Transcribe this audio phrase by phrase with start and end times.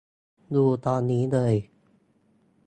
[0.55, 1.53] ดูตอนนี้เลย